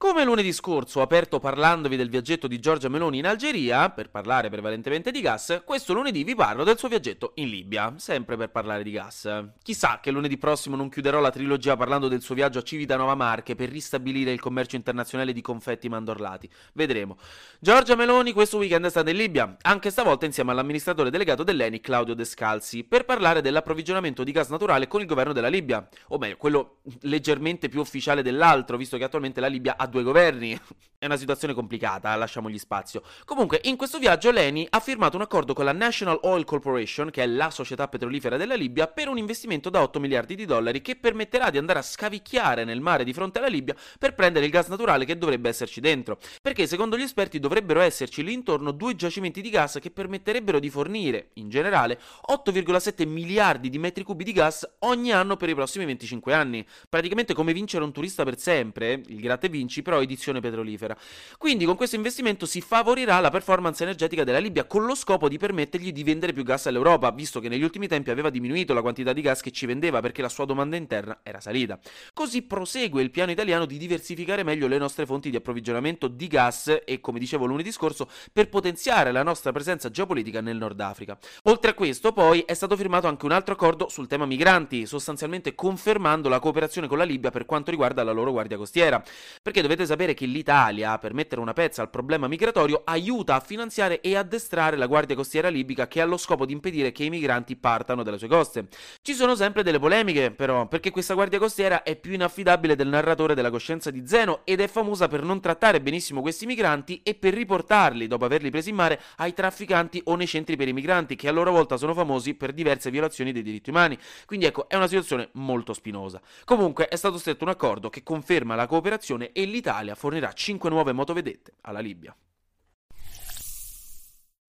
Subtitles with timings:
[0.00, 4.48] Come lunedì scorso ho aperto parlandovi del viaggetto di Giorgia Meloni in Algeria, per parlare
[4.48, 8.84] prevalentemente di gas, questo lunedì vi parlo del suo viaggetto in Libia, sempre per parlare
[8.84, 9.28] di gas.
[9.60, 13.56] Chissà che lunedì prossimo non chiuderò la trilogia parlando del suo viaggio a Civitanova Marche
[13.56, 16.48] per ristabilire il commercio internazionale di confetti mandorlati.
[16.74, 17.18] Vedremo.
[17.58, 22.14] Giorgia Meloni questo weekend è stata in Libia, anche stavolta insieme all'amministratore delegato dell'ENI Claudio
[22.14, 26.76] Descalzi, per parlare dell'approvvigionamento di gas naturale con il governo della Libia, o meglio, quello
[27.00, 30.58] leggermente più ufficiale dell'altro, visto che attualmente la Libia ha due governi.
[31.00, 33.04] È una situazione complicata, lasciamogli spazio.
[33.24, 37.22] Comunque, in questo viaggio l'ENI ha firmato un accordo con la National Oil Corporation, che
[37.22, 40.96] è la società petrolifera della Libia, per un investimento da 8 miliardi di dollari che
[40.96, 44.66] permetterà di andare a scavicchiare nel mare di fronte alla Libia per prendere il gas
[44.66, 46.18] naturale che dovrebbe esserci dentro.
[46.42, 50.68] Perché secondo gli esperti dovrebbero esserci lì intorno due giacimenti di gas che permetterebbero di
[50.68, 55.84] fornire, in generale, 8,7 miliardi di metri cubi di gas ogni anno per i prossimi
[55.84, 56.66] 25 anni.
[56.88, 60.96] Praticamente come vincere un turista per sempre, il gratte vinci, però edizione petrolifera.
[61.36, 65.38] Quindi con questo investimento si favorirà la performance energetica della Libia con lo scopo di
[65.38, 69.12] permettergli di vendere più gas all'Europa, visto che negli ultimi tempi aveva diminuito la quantità
[69.12, 71.78] di gas che ci vendeva perché la sua domanda interna era salita.
[72.12, 76.80] Così prosegue il piano italiano di diversificare meglio le nostre fonti di approvvigionamento di gas
[76.84, 81.18] e, come dicevo lunedì scorso, per potenziare la nostra presenza geopolitica nel Nord Africa.
[81.44, 85.54] Oltre a questo, poi, è stato firmato anche un altro accordo sul tema migranti, sostanzialmente
[85.54, 89.02] confermando la cooperazione con la Libia per quanto riguarda la loro guardia costiera.
[89.42, 94.00] Perché dovete sapere che l'Italia, per mettere una pezza al problema migratorio, aiuta a finanziare
[94.00, 97.54] e addestrare la Guardia Costiera libica che ha lo scopo di impedire che i migranti
[97.54, 98.68] partano dalle sue coste.
[99.02, 103.34] Ci sono sempre delle polemiche, però, perché questa Guardia Costiera è più inaffidabile del narratore
[103.34, 107.34] della coscienza di Zeno ed è famosa per non trattare benissimo questi migranti e per
[107.34, 111.28] riportarli, dopo averli presi in mare, ai trafficanti o nei centri per i migranti, che
[111.28, 113.98] a loro volta sono famosi per diverse violazioni dei diritti umani.
[114.24, 116.22] Quindi ecco, è una situazione molto spinosa.
[116.44, 120.92] Comunque è stato stretto un accordo che conferma la cooperazione e l'Italia fornirà 5 nuove
[120.92, 122.16] motovedette alla Libia.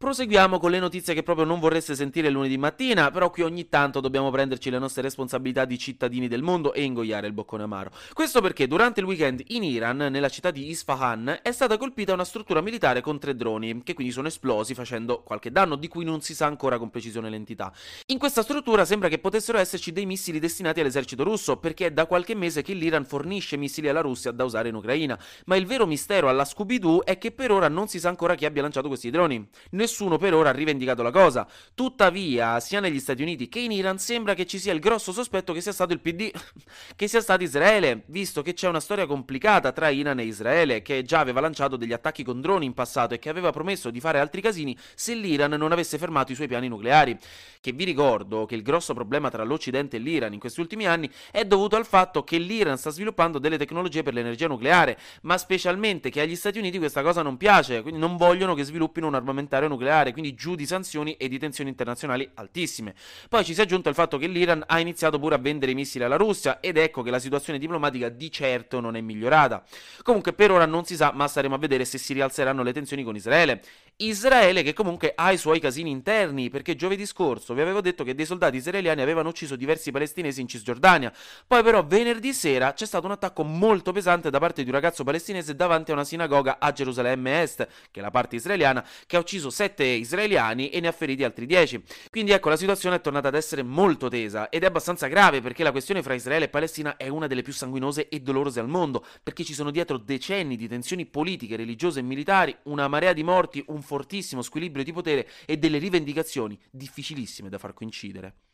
[0.10, 4.00] Proseguiamo con le notizie che proprio non vorreste sentire lunedì mattina, però qui ogni tanto
[4.00, 7.92] dobbiamo prenderci le nostre responsabilità di cittadini del mondo e ingoiare il boccone amaro.
[8.14, 12.24] Questo perché durante il weekend in Iran, nella città di Isfahan, è stata colpita una
[12.24, 16.22] struttura militare con tre droni, che quindi sono esplosi facendo qualche danno di cui non
[16.22, 17.72] si sa ancora con precisione l'entità.
[18.08, 22.08] In questa struttura sembra che potessero esserci dei missili destinati all'esercito russo, perché è da
[22.08, 25.86] qualche mese che l'Iran fornisce missili alla Russia da usare in Ucraina, ma il vero
[25.86, 29.12] mistero alla Scooby-Doo è che per ora non si sa ancora chi abbia lanciato questi
[29.12, 31.48] droni nessuno per ora ha rivendicato la cosa.
[31.74, 35.52] Tuttavia, sia negli Stati Uniti che in Iran sembra che ci sia il grosso sospetto
[35.52, 36.32] che sia stato il PD,
[36.96, 41.04] che sia stato Israele, visto che c'è una storia complicata tra Iran e Israele, che
[41.04, 44.20] già aveva lanciato degli attacchi con droni in passato e che aveva promesso di fare
[44.20, 47.18] altri casini se l'Iran non avesse fermato i suoi piani nucleari.
[47.62, 51.10] Che vi ricordo che il grosso problema tra l'Occidente e l'Iran in questi ultimi anni
[51.32, 56.10] è dovuto al fatto che l'Iran sta sviluppando delle tecnologie per l'energia nucleare, ma specialmente
[56.10, 59.68] che agli Stati Uniti questa cosa non piace, quindi non vogliono che sviluppino un armamentario
[59.68, 59.79] nucleare
[60.12, 62.94] quindi giù di sanzioni e di tensioni internazionali altissime.
[63.28, 66.04] Poi ci si è aggiunto il fatto che l'Iran ha iniziato pure a vendere missili
[66.04, 69.64] alla Russia ed ecco che la situazione diplomatica di certo non è migliorata.
[70.04, 73.04] Comunque per ora non si sa, ma staremo a vedere se si rialzeranno le tensioni
[73.04, 73.62] con Israele.
[74.02, 78.16] Israele che comunque ha i suoi casini interni, perché giovedì scorso vi avevo detto che
[78.16, 81.12] dei soldati israeliani avevano ucciso diversi palestinesi in Cisgiordania.
[81.46, 85.04] Poi però venerdì sera c'è stato un attacco molto pesante da parte di un ragazzo
[85.04, 89.20] palestinese davanti a una sinagoga a Gerusalemme Est, che è la parte israeliana, che ha
[89.20, 91.82] ucciso sette israeliani e ne ha feriti altri dieci.
[92.10, 95.64] Quindi ecco, la situazione è tornata ad essere molto tesa ed è abbastanza grave perché
[95.64, 99.06] la questione fra Israele e Palestina è una delle più sanguinose e dolorose al mondo,
[99.22, 103.64] perché ci sono dietro decenni di tensioni politiche, religiose e militari, una marea di morti,
[103.68, 108.49] un fortissimo squilibrio di potere e delle rivendicazioni difficilissime da far coincidere.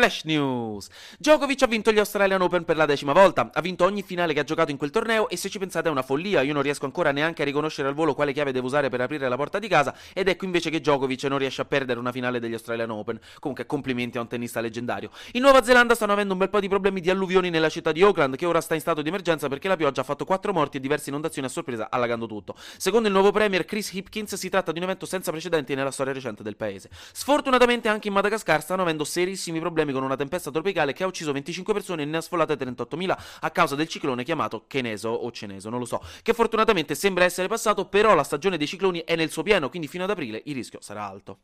[0.00, 0.88] Flash News.
[1.18, 3.50] Djokovic ha vinto gli Australian Open per la decima volta.
[3.52, 5.90] Ha vinto ogni finale che ha giocato in quel torneo e se ci pensate è
[5.90, 6.40] una follia.
[6.40, 9.28] Io non riesco ancora neanche a riconoscere al volo quale chiave devo usare per aprire
[9.28, 12.40] la porta di casa ed ecco invece che Djokovic non riesce a perdere una finale
[12.40, 13.20] degli Australian Open.
[13.40, 15.10] Comunque complimenti a un tennista leggendario.
[15.32, 18.00] In Nuova Zelanda stanno avendo un bel po' di problemi di alluvioni nella città di
[18.00, 20.78] Auckland che ora sta in stato di emergenza perché la pioggia ha fatto 4 morti
[20.78, 22.54] e diverse inondazioni a sorpresa allagando tutto.
[22.78, 26.14] Secondo il nuovo premier Chris Hipkins si tratta di un evento senza precedenti nella storia
[26.14, 26.88] recente del paese.
[27.12, 31.32] Sfortunatamente anche in Madagascar stanno avendo serissimi problemi con una tempesta tropicale che ha ucciso
[31.32, 35.70] 25 persone e ne ha sfollate 38.000 a causa del ciclone chiamato Cheneso o Ceneso,
[35.70, 39.30] non lo so, che fortunatamente sembra essere passato, però la stagione dei cicloni è nel
[39.30, 41.38] suo pieno, quindi fino ad aprile il rischio sarà alto.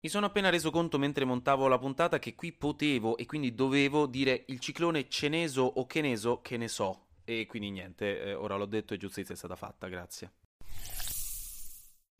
[0.00, 4.06] Mi sono appena reso conto mentre montavo la puntata che qui potevo e quindi dovevo
[4.06, 8.66] dire il ciclone Ceneso o Cheneso, che ne so, e quindi niente, eh, ora l'ho
[8.66, 10.45] detto e giustizia è stata fatta, grazie.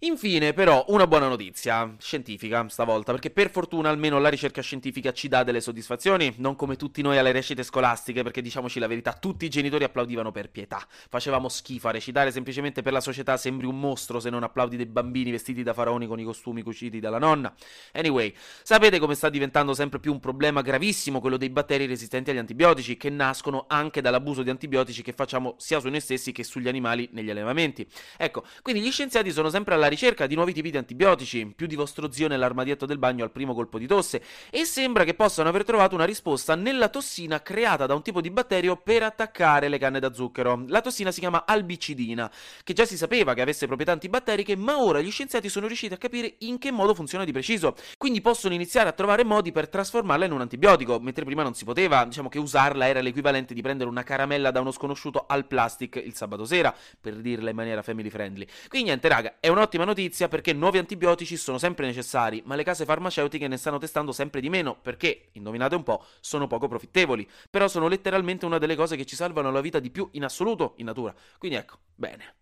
[0.01, 5.27] Infine, però, una buona notizia, scientifica stavolta, perché per fortuna almeno la ricerca scientifica ci
[5.27, 9.47] dà delle soddisfazioni, non come tutti noi alle recite scolastiche, perché diciamoci la verità, tutti
[9.47, 10.87] i genitori applaudivano per pietà.
[11.09, 14.85] Facevamo schifo a recitare semplicemente per la società, sembri un mostro se non applaudi dei
[14.85, 17.55] bambini vestiti da faraoni con i costumi cuciti dalla nonna.
[17.93, 22.37] Anyway, sapete come sta diventando sempre più un problema gravissimo quello dei batteri resistenti agli
[22.37, 26.69] antibiotici, che nascono anche dall'abuso di antibiotici che facciamo sia su noi stessi che sugli
[26.69, 27.89] animali negli allevamenti.
[28.19, 31.67] Ecco, quindi gli scienziati sono sempre alla alla ricerca di nuovi tipi di antibiotici, più
[31.67, 35.49] di vostro zio nell'armadietto del bagno al primo colpo di tosse, e sembra che possano
[35.49, 39.79] aver trovato una risposta nella tossina creata da un tipo di batterio per attaccare le
[39.79, 40.65] canne da zucchero.
[40.67, 42.31] La tossina si chiama albicidina,
[42.65, 45.99] che già si sapeva che avesse proprietà antibatteriche, ma ora gli scienziati sono riusciti a
[45.99, 47.77] capire in che modo funziona di preciso.
[47.97, 51.65] Quindi possono iniziare a trovare modi per trasformarla in un antibiotico, mentre prima non si
[51.65, 56.03] poteva, diciamo che usarla era l'equivalente di prendere una caramella da uno sconosciuto al plastic
[56.05, 58.47] il sabato sera, per dirla in maniera family friendly.
[58.69, 62.65] Quindi niente, raga, è un'ottima ottima notizia perché nuovi antibiotici sono sempre necessari, ma le
[62.65, 67.29] case farmaceutiche ne stanno testando sempre di meno perché, indovinate un po', sono poco profittevoli.
[67.51, 70.75] Però sono letteralmente una delle cose che ci salvano la vita di più in assoluto
[70.79, 71.15] in natura.
[71.39, 72.37] Quindi ecco, bene.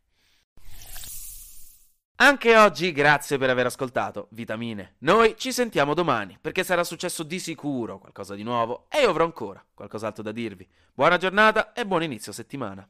[2.17, 4.95] Anche oggi grazie per aver ascoltato Vitamine.
[4.99, 9.25] Noi ci sentiamo domani perché sarà successo di sicuro qualcosa di nuovo e io avrò
[9.25, 10.69] ancora qualcos'altro da dirvi.
[10.95, 12.89] Buona giornata e buon inizio settimana.